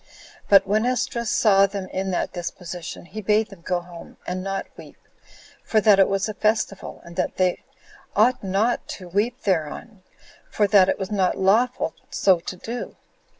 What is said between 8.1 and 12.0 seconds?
ought not to weep thereon, for that it was not lawful